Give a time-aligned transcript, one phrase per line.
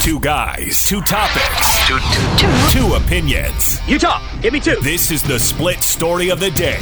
[0.00, 2.78] Two guys, two topics, two, two, two.
[2.88, 3.78] two opinions.
[3.86, 4.22] You talk.
[4.40, 4.76] Give me two.
[4.82, 6.80] This is the split story of the day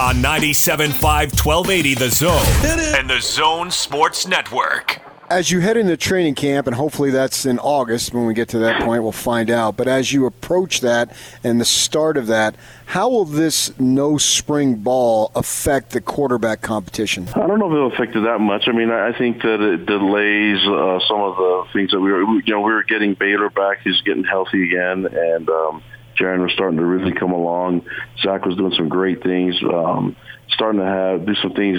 [0.00, 6.34] on 97.5 1280 The Zone and The Zone Sports Network as you head into training
[6.34, 9.76] camp, and hopefully that's in August when we get to that point, we'll find out.
[9.76, 12.56] But as you approach that and the start of that,
[12.86, 17.28] how will this no spring ball affect the quarterback competition?
[17.34, 18.68] I don't know if it'll affect it that much.
[18.68, 22.22] I mean, I think that it delays uh, some of the things that we were,
[22.22, 23.78] you know, we were getting Baylor back.
[23.82, 25.82] He's getting healthy again, and um,
[26.18, 27.82] Jaren was starting to really come along.
[28.22, 30.16] Zach was doing some great things, um,
[30.50, 31.78] starting to have do some things.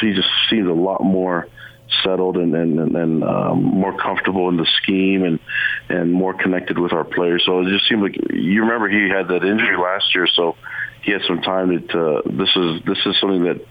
[0.00, 1.48] He just seems a lot more
[2.02, 5.38] settled and and, and um, more comfortable in the scheme and
[5.88, 7.42] and more connected with our players.
[7.46, 10.56] So it just seemed like you remember he had that injury last year, so
[11.02, 12.16] he had some time to.
[12.16, 13.64] Uh, this is this is something that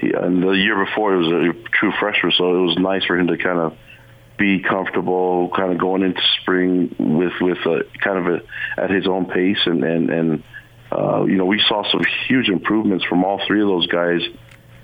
[0.00, 3.18] he and the year before he was a true freshman, so it was nice for
[3.18, 3.76] him to kind of
[4.38, 9.06] be comfortable, kind of going into spring with with a, kind of a, at his
[9.06, 10.44] own pace and and and.
[10.94, 14.20] Uh, you know, we saw some huge improvements from all three of those guys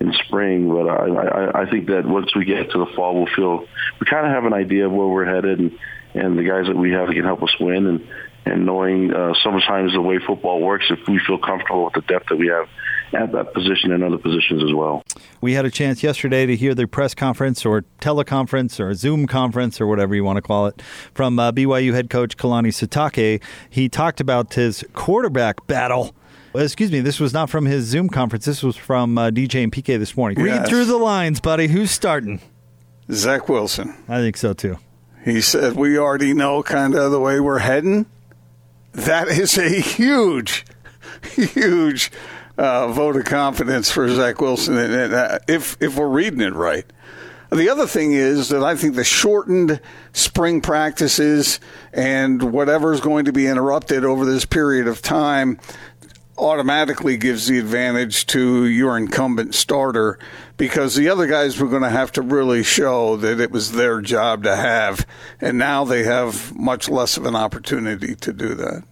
[0.00, 0.68] in spring.
[0.68, 3.66] But I, I, I think that once we get to the fall, we'll feel
[4.00, 5.78] we kind of have an idea of where we're headed, and,
[6.14, 7.86] and the guys that we have can help us win.
[7.86, 8.08] And
[8.48, 12.28] and knowing uh, sometimes the way football works, if we feel comfortable with the depth
[12.30, 12.66] that we have
[13.12, 15.02] at that position and other positions as well.
[15.40, 19.80] We had a chance yesterday to hear the press conference or teleconference or Zoom conference
[19.80, 20.82] or whatever you want to call it
[21.14, 23.42] from uh, BYU head coach Kalani Sitake.
[23.70, 26.14] He talked about his quarterback battle
[26.64, 28.44] excuse me, this was not from his Zoom conference.
[28.44, 30.44] This was from uh, DJ and PK this morning.
[30.44, 30.60] Yes.
[30.60, 31.68] Read through the lines, buddy.
[31.68, 32.40] Who's starting?
[33.10, 33.94] Zach Wilson.
[34.08, 34.78] I think so too.
[35.24, 38.06] He said, We already know kind of the way we're heading.
[38.92, 40.64] That is a huge,
[41.22, 42.10] huge
[42.56, 44.76] uh, vote of confidence for Zach Wilson.
[44.76, 46.84] And, uh, if, if we're reading it right.
[47.50, 49.80] The other thing is that I think the shortened
[50.12, 51.60] spring practices
[51.94, 55.58] and whatever is going to be interrupted over this period of time
[56.38, 60.18] automatically gives the advantage to your incumbent starter
[60.56, 64.00] because the other guys were going to have to really show that it was their
[64.00, 65.06] job to have,
[65.40, 68.82] and now they have much less of an opportunity to do that.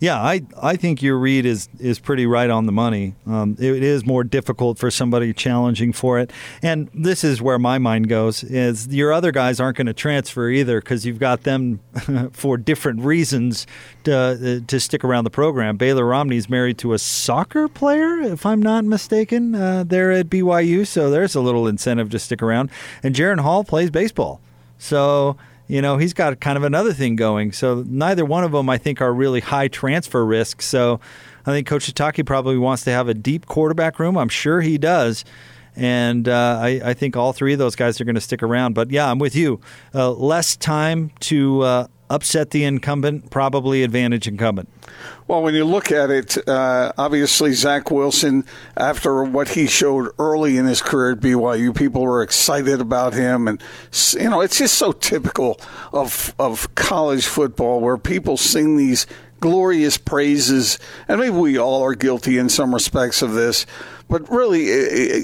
[0.00, 3.14] Yeah, I, I think your read is is pretty right on the money.
[3.26, 6.32] Um, it is more difficult for somebody challenging for it,
[6.62, 10.48] and this is where my mind goes: is your other guys aren't going to transfer
[10.48, 11.80] either because you've got them
[12.32, 13.66] for different reasons
[14.04, 15.76] to uh, to stick around the program.
[15.76, 20.86] Baylor Romney's married to a soccer player, if I'm not mistaken, uh, there at BYU,
[20.86, 22.70] so there's a little incentive to stick around.
[23.02, 24.40] And Jaren Hall plays baseball,
[24.78, 25.36] so
[25.66, 27.52] you know, he's got kind of another thing going.
[27.52, 30.66] So neither one of them, I think, are really high transfer risks.
[30.66, 31.00] So
[31.46, 34.16] I think Coach Sitake probably wants to have a deep quarterback room.
[34.16, 35.24] I'm sure he does.
[35.76, 38.74] And uh, I, I, think all three of those guys are going to stick around.
[38.74, 39.60] But yeah, I'm with you.
[39.92, 44.68] Uh, less time to uh, upset the incumbent, probably advantage incumbent.
[45.26, 48.44] Well, when you look at it, uh, obviously Zach Wilson,
[48.76, 53.48] after what he showed early in his career at BYU, people were excited about him,
[53.48, 53.62] and
[54.12, 55.58] you know it's just so typical
[55.92, 59.06] of of college football where people sing these
[59.40, 60.78] glorious praises,
[61.08, 63.66] and maybe we all are guilty in some respects of this
[64.08, 64.66] but really,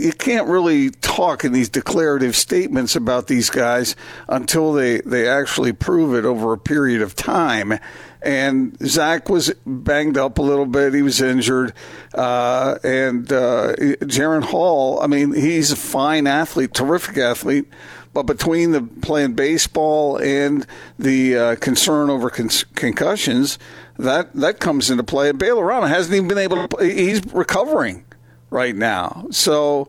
[0.04, 3.94] you can't really talk in these declarative statements about these guys
[4.28, 7.78] until they, they actually prove it over a period of time.
[8.22, 10.94] And Zach was banged up a little bit.
[10.94, 11.72] He was injured.
[12.14, 17.66] Uh, and uh, Jaren Hall, I mean, he's a fine athlete, terrific athlete.
[18.12, 20.66] But between the playing baseball and
[20.98, 23.58] the uh, concern over con- concussions,
[23.98, 25.28] that that comes into play.
[25.28, 26.68] And Baylor Romney hasn't even been able to.
[26.68, 26.92] Play.
[26.92, 28.04] He's recovering
[28.50, 29.27] right now.
[29.31, 29.88] So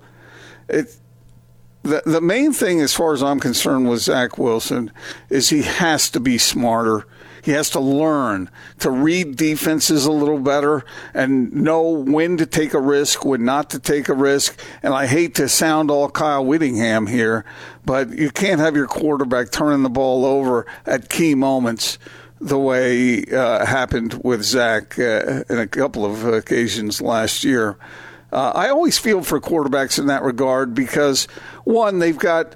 [0.69, 0.95] it
[1.83, 4.91] the the main thing as far as I'm concerned with Zach Wilson
[5.29, 7.05] is he has to be smarter.
[7.43, 12.75] He has to learn to read defenses a little better and know when to take
[12.75, 14.59] a risk, when not to take a risk.
[14.83, 17.43] And I hate to sound all Kyle Whittingham here,
[17.83, 21.97] but you can't have your quarterback turning the ball over at key moments
[22.39, 27.77] the way uh, happened with Zach uh, in a couple of occasions last year.
[28.31, 31.25] Uh, I always feel for quarterbacks in that regard because,
[31.63, 32.55] one, they've got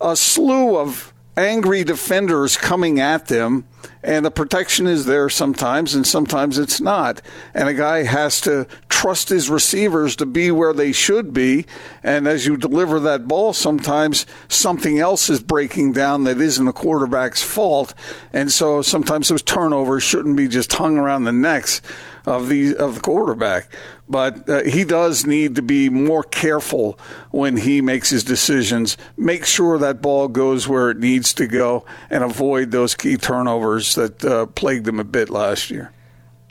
[0.00, 3.66] a slew of angry defenders coming at them,
[4.02, 7.20] and the protection is there sometimes, and sometimes it's not.
[7.52, 11.66] And a guy has to trust his receivers to be where they should be.
[12.02, 16.72] And as you deliver that ball, sometimes something else is breaking down that isn't a
[16.72, 17.92] quarterback's fault.
[18.32, 21.82] And so sometimes those turnovers shouldn't be just hung around the necks
[22.24, 23.68] of the of the quarterback.
[24.08, 26.98] But uh, he does need to be more careful
[27.30, 28.96] when he makes his decisions.
[29.16, 33.94] Make sure that ball goes where it needs to go, and avoid those key turnovers
[33.96, 35.92] that uh, plagued him a bit last year.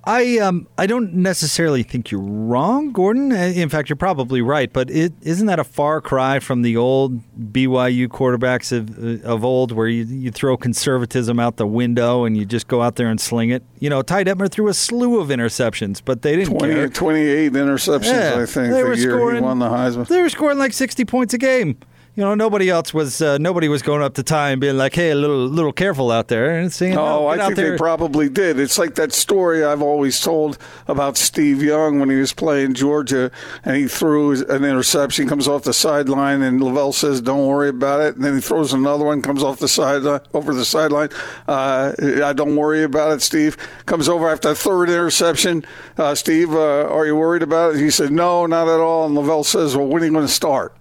[0.07, 3.31] I um I don't necessarily think you're wrong, Gordon.
[3.31, 4.71] Uh, in fact, you're probably right.
[4.71, 7.21] But is not that a far cry from the old
[7.51, 12.37] BYU quarterbacks of uh, of old, where you you throw conservatism out the window and
[12.37, 13.63] you just go out there and sling it?
[13.79, 16.89] You know, Ty Detmer threw a slew of interceptions, but they didn't 20, care.
[16.89, 20.07] 28 interceptions, yeah, I think, the year scoring, he won the Heisman.
[20.07, 21.79] They were scoring like 60 points a game
[22.15, 24.95] you know, nobody else was uh, nobody was going up to Ty and being like,
[24.95, 28.29] "Hey, a little little careful out there," and saying, "Oh, no, I think they probably
[28.29, 30.57] did." It's like that story I've always told
[30.87, 33.31] about Steve Young when he was playing Georgia
[33.65, 37.99] and he threw an interception, comes off the sideline, and LaVell says, "Don't worry about
[37.99, 41.09] it," and then he throws another one, comes off the side over the sideline.
[41.49, 41.91] Uh,
[42.23, 43.23] I don't worry about it.
[43.23, 43.57] Steve
[43.87, 45.65] comes over after the third interception.
[45.97, 47.81] Uh, Steve, uh, are you worried about it?
[47.81, 50.31] He said, "No, not at all." And LaVell says, "Well, when are you going to
[50.31, 50.73] start?"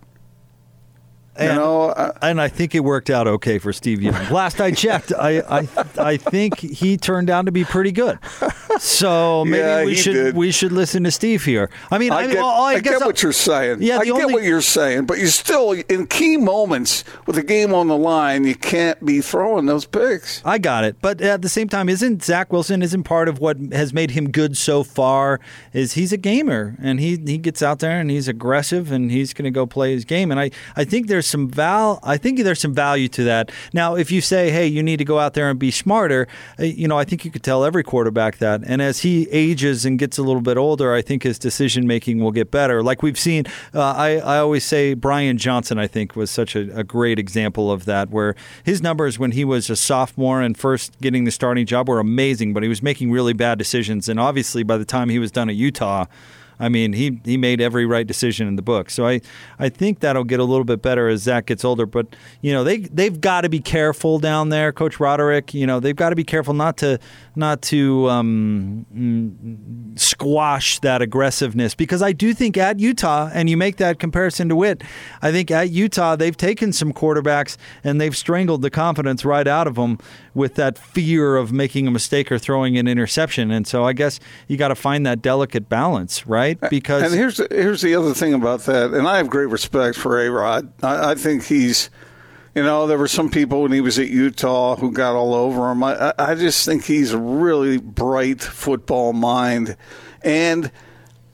[1.36, 4.14] And, you know, I, and I think it worked out okay for Steve Young.
[4.31, 8.19] Last I checked, I, I I think he turned out to be pretty good.
[8.78, 10.36] So maybe yeah, we should did.
[10.36, 11.70] we should listen to Steve here.
[11.90, 13.78] I mean, I, I, get, I, I get what you're saying.
[13.82, 17.42] Yeah, I get only, what you're saying, but you still in key moments with the
[17.42, 20.40] game on the line, you can't be throwing those picks.
[20.44, 23.56] I got it, but at the same time, isn't Zach Wilson isn't part of what
[23.72, 25.40] has made him good so far?
[25.72, 29.34] Is he's a gamer and he he gets out there and he's aggressive and he's
[29.34, 32.40] going to go play his game, and I I think there's some val I think
[32.40, 33.50] there's some value to that.
[33.72, 36.28] Now, if you say, hey, you need to go out there and be smarter,
[36.58, 38.62] uh, you know, I think you could tell every quarterback that.
[38.66, 42.20] And as he ages and gets a little bit older, I think his decision making
[42.20, 42.82] will get better.
[42.82, 43.44] Like we've seen,
[43.74, 47.70] uh, I, I always say Brian Johnson, I think, was such a, a great example
[47.70, 48.34] of that, where
[48.64, 52.52] his numbers when he was a sophomore and first getting the starting job were amazing,
[52.52, 54.08] but he was making really bad decisions.
[54.08, 56.06] And obviously, by the time he was done at Utah,
[56.58, 58.90] I mean, he, he made every right decision in the book.
[58.90, 59.20] So I,
[59.58, 61.86] I think that'll get a little bit better as Zach gets older.
[61.86, 65.54] But, you know, they, they've got to be careful down there, Coach Roderick.
[65.54, 66.98] You know, they've got to be careful not to
[67.36, 68.86] not to um,
[69.96, 74.56] squash that aggressiveness because I do think at Utah, and you make that comparison to
[74.56, 74.82] Whitt,
[75.20, 79.66] I think at Utah, they've taken some quarterbacks and they've strangled the confidence right out
[79.66, 79.98] of them
[80.32, 83.50] with that fear of making a mistake or throwing an interception.
[83.50, 86.44] And so I guess you got to find that delicate balance, right?
[86.44, 86.70] Right?
[86.70, 89.96] Because and here's the, here's the other thing about that, and I have great respect
[89.96, 90.73] for A Rod.
[90.82, 91.91] I, I, think he's,
[92.55, 95.70] you know, there were some people when he was at Utah who got all over
[95.70, 95.82] him.
[95.82, 99.76] I, I just think he's a really bright football mind,
[100.23, 100.70] and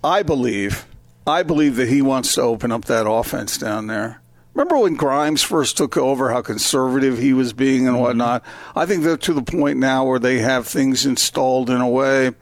[0.03, 0.87] I believe,
[1.27, 4.21] I believe that he wants to open up that offense down there.
[4.55, 8.05] Remember when Grimes first took over, how conservative he was being and mm-hmm.
[8.05, 8.45] whatnot?
[8.75, 12.33] I think they're to the point now where they have things installed in a way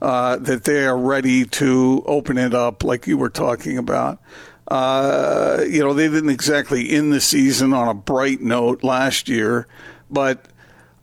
[0.00, 4.20] uh, that they are ready to open it up, like you were talking about.
[4.68, 9.66] Uh, you know, they didn't exactly end the season on a bright note last year,
[10.10, 10.46] but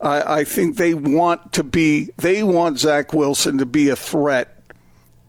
[0.00, 4.56] I, I think they want to be, they want Zach Wilson to be a threat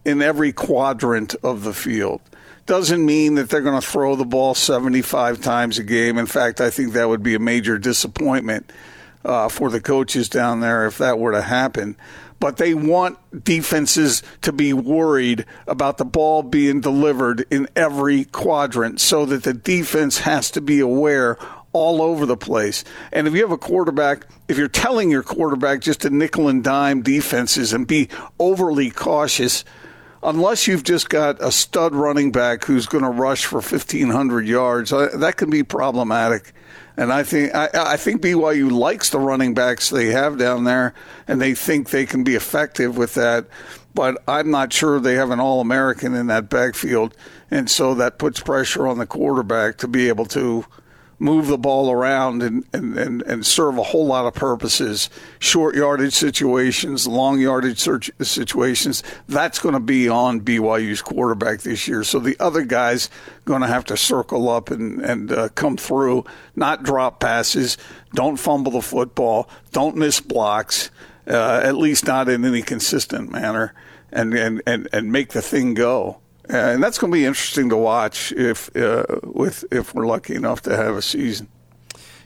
[0.06, 2.22] in every quadrant of the field.
[2.68, 6.18] Doesn't mean that they're going to throw the ball 75 times a game.
[6.18, 8.72] In fact, I think that would be a major disappointment
[9.28, 11.96] uh, for the coaches down there if that were to happen
[12.40, 19.02] but they want defenses to be worried about the ball being delivered in every quadrant
[19.02, 21.38] so that the defense has to be aware
[21.74, 22.84] all over the place.
[23.12, 26.64] And if you have a quarterback, if you're telling your quarterback just to nickel and
[26.64, 29.64] dime defenses and be overly cautious,
[30.24, 34.94] unless you've just got a stud running back who's going to rush for 1,500 yards,
[34.94, 36.54] uh, that can be problematic.
[36.96, 40.96] And I think I, I, think BYU likes the running backs they have down there,
[41.28, 43.46] and they think they can be effective with that.
[43.94, 47.16] But I'm not sure they have an All American in that backfield,
[47.52, 50.66] and so that puts pressure on the quarterback to be able to
[51.20, 55.10] move the ball around and, and, and, and serve a whole lot of purposes.
[55.40, 57.80] Short yardage situations, long yardage
[58.22, 59.04] situations.
[59.28, 62.04] That's going to be on BYU's quarterback this year.
[62.04, 63.10] So the other guys
[63.46, 67.78] going to have to circle up and, and uh, come through, not drop passes,
[68.14, 70.92] don't fumble the football, don't miss blocks,
[71.28, 73.74] uh, at least not in any consistent manner,
[74.12, 76.20] and, and, and, and make the thing go
[76.50, 80.62] and that's going to be interesting to watch if uh, with if we're lucky enough
[80.64, 81.48] to have a season.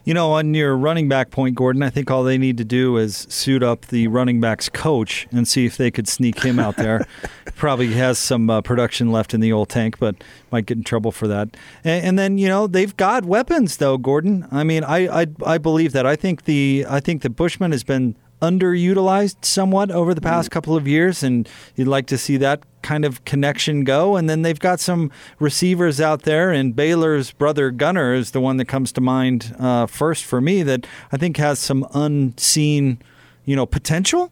[0.04, 2.98] You know, on your running back point, Gordon, I think all they need to do
[2.98, 6.75] is suit up the running backs coach and see if they could sneak him out
[6.75, 7.06] there.
[7.56, 10.16] Probably has some uh, production left in the old tank, but
[10.51, 11.56] might get in trouble for that.
[11.84, 14.48] And, and, then you know they've got weapons though, Gordon.
[14.51, 16.08] I mean, I, I I believe that.
[16.08, 20.53] I think the I think the Bushman has been underutilized somewhat over the past mm.
[20.53, 24.15] couple of years, and you'd like to see that kind of connection go.
[24.15, 28.57] And then they've got some receivers out there, and Baylor's brother Gunner is the one
[28.57, 33.00] that comes to mind uh, first for me that I think has some unseen,
[33.45, 34.31] you know, potential.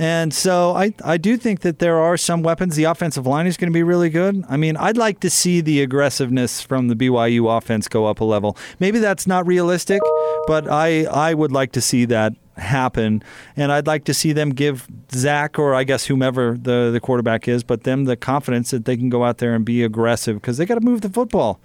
[0.00, 2.76] And so I, I do think that there are some weapons.
[2.76, 4.44] The offensive line is going to be really good.
[4.48, 8.24] I mean, I'd like to see the aggressiveness from the BYU offense go up a
[8.24, 8.56] level.
[8.78, 10.00] Maybe that's not realistic,
[10.46, 13.22] but I, I would like to see that happen.
[13.56, 17.48] And I'd like to see them give Zach, or I guess whomever the, the quarterback
[17.48, 20.56] is, but them the confidence that they can go out there and be aggressive because
[20.58, 21.60] they got to move the football.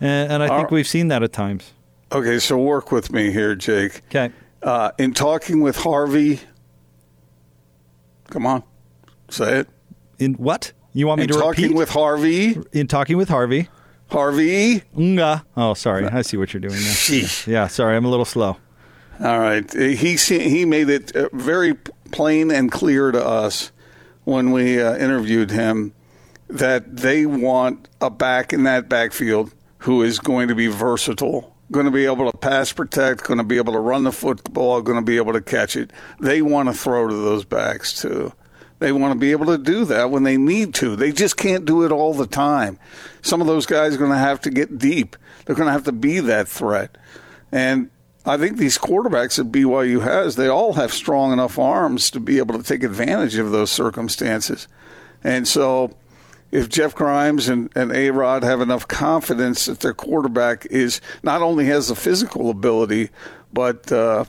[0.00, 1.72] And, and I think we've seen that at times.
[2.12, 4.02] Okay, so work with me here, Jake.
[4.06, 4.30] Okay.
[4.62, 6.40] Uh, in talking with Harvey,
[8.30, 8.62] come on,
[9.28, 9.68] say it.
[10.18, 10.72] In what?
[10.94, 11.76] You want me in to talking repeat?
[11.76, 12.58] with Harvey?
[12.72, 13.68] In talking with Harvey.
[14.10, 14.82] Harvey.
[14.96, 15.44] Unga.
[15.56, 16.06] Oh, sorry.
[16.06, 17.28] I see what you're doing there.
[17.46, 17.96] yeah, sorry.
[17.96, 18.56] I'm a little slow.
[19.20, 19.70] All right.
[19.72, 21.74] He he made it uh, very
[22.10, 23.72] plain and clear to us
[24.24, 25.92] when we uh, interviewed him
[26.48, 31.86] that they want a back in that backfield who is going to be versatile, going
[31.86, 34.98] to be able to pass protect, going to be able to run the football, going
[34.98, 35.92] to be able to catch it.
[36.20, 38.32] They want to throw to those backs too.
[38.78, 40.94] They want to be able to do that when they need to.
[40.94, 42.78] They just can't do it all the time.
[43.22, 45.16] Some of those guys are going to have to get deep.
[45.44, 46.96] They're going to have to be that threat.
[47.50, 47.90] And
[48.28, 52.38] I think these quarterbacks that BYU has, they all have strong enough arms to be
[52.38, 54.68] able to take advantage of those circumstances.
[55.24, 55.96] And so
[56.50, 61.42] if Jeff Grimes and, and A Rod have enough confidence that their quarterback is not
[61.42, 63.10] only has the physical ability,
[63.52, 64.24] but uh,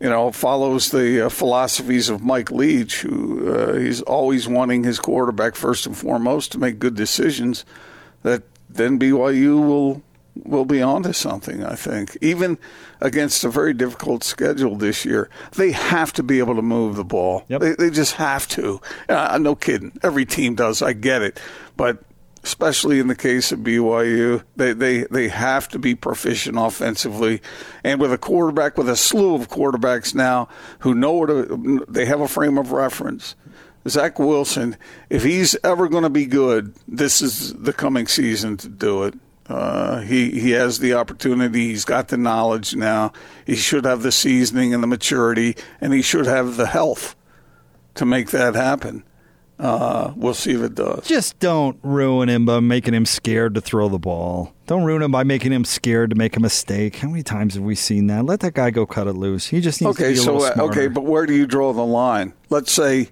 [0.00, 4.98] you know follows the uh, philosophies of Mike Leach, who uh, he's always wanting his
[4.98, 7.64] quarterback first and foremost to make good decisions,
[8.22, 10.02] that then BYU will
[10.34, 12.16] will be onto something, I think.
[12.20, 12.58] Even
[13.00, 17.04] against a very difficult schedule this year, they have to be able to move the
[17.04, 17.44] ball.
[17.48, 17.60] Yep.
[17.60, 18.80] They, they, just have to.
[19.08, 19.92] Uh, no kidding.
[20.02, 20.82] Every team does.
[20.82, 21.40] I get it.
[21.76, 22.02] But
[22.44, 27.40] especially in the case of BYU, they, they, they have to be proficient offensively.
[27.84, 30.48] And with a quarterback, with a slew of quarterbacks now
[30.80, 33.36] who know what to, they have a frame of reference.
[33.88, 34.76] Zach Wilson,
[35.10, 39.14] if he's ever going to be good, this is the coming season to do it.
[39.52, 41.68] Uh, he he has the opportunity.
[41.68, 43.12] He's got the knowledge now.
[43.46, 47.14] He should have the seasoning and the maturity, and he should have the health
[47.96, 49.04] to make that happen.
[49.58, 51.06] Uh, we'll see if it does.
[51.06, 54.54] Just don't ruin him by making him scared to throw the ball.
[54.66, 56.96] Don't ruin him by making him scared to make a mistake.
[56.96, 58.24] How many times have we seen that?
[58.24, 59.48] Let that guy go cut it loose.
[59.48, 60.72] He just needs okay, to be a so, little uh, smarter.
[60.72, 62.32] Okay, but where do you draw the line?
[62.48, 63.10] Let's say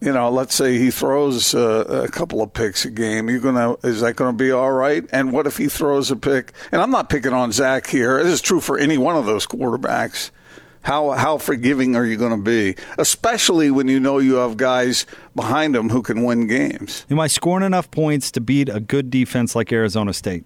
[0.00, 1.58] you know, let's say he throws a,
[2.04, 3.28] a, couple of picks a game.
[3.28, 5.04] You gonna is that going to be all right?
[5.12, 6.52] And what if he throws a pick?
[6.70, 8.22] And I'm not picking on Zach here.
[8.22, 10.30] This is true for any one of those quarterbacks.
[10.82, 15.04] How how forgiving are you going to be, especially when you know you have guys
[15.34, 17.04] behind them who can win games?
[17.10, 20.44] Am I scoring enough points to beat a good defense like Arizona State?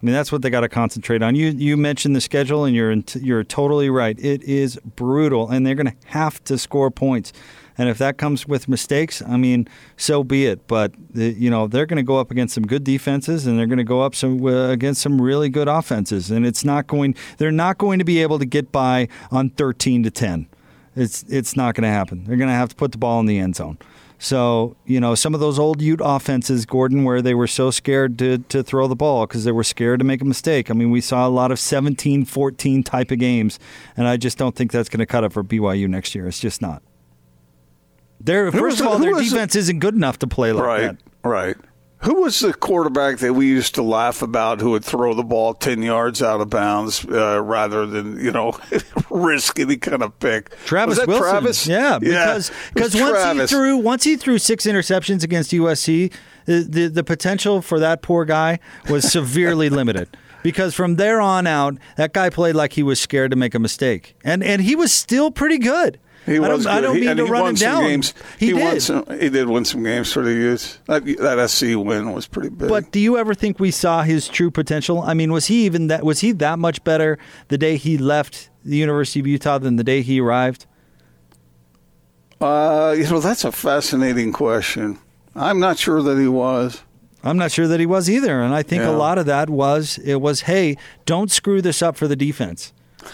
[0.00, 1.34] I mean, that's what they got to concentrate on.
[1.34, 4.18] You you mentioned the schedule, and you're you're totally right.
[4.18, 7.32] It is brutal, and they're going to have to score points.
[7.78, 10.66] And if that comes with mistakes, I mean, so be it.
[10.66, 13.78] But you know they're going to go up against some good defenses, and they're going
[13.78, 16.30] to go up some uh, against some really good offenses.
[16.30, 17.14] And it's not going.
[17.38, 20.48] They're not going to be able to get by on thirteen to ten.
[20.96, 22.24] It's it's not going to happen.
[22.24, 23.78] They're going to have to put the ball in the end zone.
[24.20, 28.18] So, you know, some of those old Ute offenses, Gordon, where they were so scared
[28.18, 30.70] to, to throw the ball because they were scared to make a mistake.
[30.70, 33.60] I mean, we saw a lot of 17 14 type of games,
[33.96, 36.26] and I just don't think that's going to cut it for BYU next year.
[36.26, 36.82] It's just not.
[38.20, 40.96] Their first of all, their defense is isn't good enough to play like right, that.
[41.22, 41.48] Right.
[41.48, 41.56] Right.
[42.02, 45.52] Who was the quarterback that we used to laugh about who would throw the ball
[45.52, 48.56] 10 yards out of bounds uh, rather than, you know,
[49.10, 50.56] risk any kind of pick?
[50.64, 51.28] Travis Wilson.
[51.28, 51.66] Travis?
[51.66, 53.50] Yeah, because because once Travis.
[53.50, 56.12] he threw once he threw six interceptions against USC,
[56.44, 60.08] the, the, the potential for that poor guy was severely limited.
[60.44, 63.58] Because from there on out, that guy played like he was scared to make a
[63.58, 64.14] mistake.
[64.22, 65.98] And and he was still pretty good.
[66.28, 66.66] He was I don't, good.
[66.68, 67.82] I don't mean he, to run him down.
[67.84, 68.14] Games.
[68.38, 68.62] He, he did.
[68.62, 70.78] Won some, he did win some games for the Utes.
[70.86, 72.68] That, that SC win was pretty big.
[72.68, 75.02] But do you ever think we saw his true potential?
[75.02, 76.04] I mean, was he even that?
[76.04, 77.18] Was he that much better
[77.48, 80.66] the day he left the University of Utah than the day he arrived?
[82.40, 84.98] Uh, you know, that's a fascinating question.
[85.34, 86.82] I'm not sure that he was.
[87.24, 88.90] I'm not sure that he was either, and I think Yeah.
[88.90, 92.72] a lot of that was it was, hey, don't screw this up for the defense.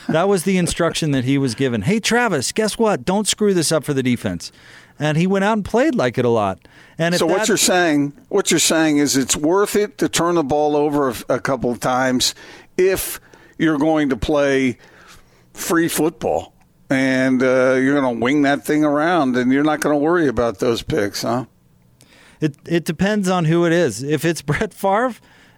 [0.09, 1.83] That was the instruction that he was given.
[1.83, 3.05] Hey, Travis, guess what?
[3.05, 4.51] Don't screw this up for the defense.
[4.99, 6.61] And he went out and played like it a lot.
[6.99, 10.37] And So what that- you're saying, what you're saying is it's worth it to turn
[10.37, 12.35] the ball over a, a couple of times
[12.79, 13.21] if
[13.59, 14.79] you're going to play
[15.53, 16.53] free football
[16.91, 20.29] and uh, you're going to wing that thing around and you're not going to worry
[20.29, 21.47] about those picks, huh?
[22.41, 24.03] It it depends on who it is.
[24.03, 25.15] If it's Brett Favre,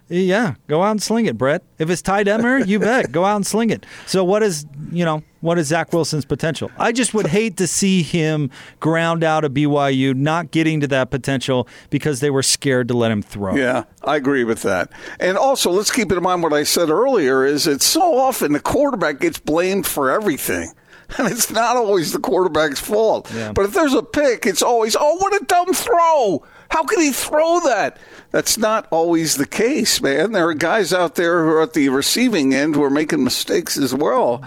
[0.08, 1.62] yeah, go out and sling it, Brett.
[1.78, 3.84] If it's Ty Detmer, you bet, go out and sling it.
[4.06, 6.70] So what is you know what is Zach Wilson's potential?
[6.78, 11.10] I just would hate to see him ground out a BYU, not getting to that
[11.10, 13.56] potential because they were scared to let him throw.
[13.56, 14.90] Yeah, I agree with that.
[15.20, 18.60] And also, let's keep in mind what I said earlier is it's so often the
[18.60, 20.72] quarterback gets blamed for everything.
[21.18, 23.30] And it's not always the quarterback's fault.
[23.32, 23.52] Yeah.
[23.52, 26.44] But if there's a pick, it's always, oh, what a dumb throw.
[26.70, 27.98] How could he throw that?
[28.32, 30.32] That's not always the case, man.
[30.32, 33.76] There are guys out there who are at the receiving end who are making mistakes
[33.76, 34.42] as well.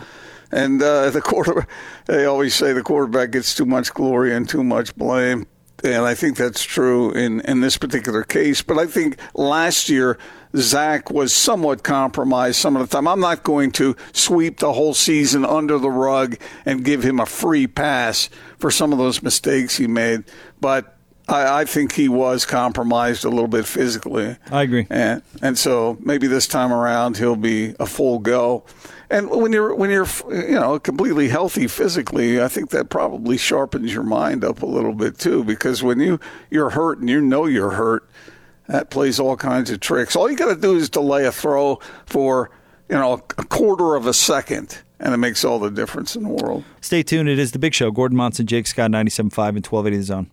[0.51, 1.67] And uh, the quarter,
[2.05, 5.47] they always say the quarterback gets too much glory and too much blame.
[5.83, 8.61] And I think that's true in, in this particular case.
[8.61, 10.17] But I think last year,
[10.55, 13.07] Zach was somewhat compromised some of the time.
[13.07, 17.25] I'm not going to sweep the whole season under the rug and give him a
[17.25, 20.23] free pass for some of those mistakes he made.
[20.59, 20.97] But
[21.29, 24.37] I, I think he was compromised a little bit physically.
[24.51, 24.87] I agree.
[24.89, 28.65] And and so maybe this time around he'll be a full go.
[29.11, 33.93] And when you're when you're you know completely healthy physically, I think that probably sharpens
[33.93, 35.43] your mind up a little bit too.
[35.43, 36.19] Because when you
[36.51, 38.07] you're hurt and you know you're hurt,
[38.67, 40.15] that plays all kinds of tricks.
[40.15, 42.51] All you got to do is delay a throw for
[42.87, 46.29] you know a quarter of a second, and it makes all the difference in the
[46.29, 46.63] world.
[46.81, 47.29] Stay tuned.
[47.29, 47.89] It is the Big Show.
[47.89, 50.31] Gordon Monson, Jake Scott, 97.5 and 1280 The Zone.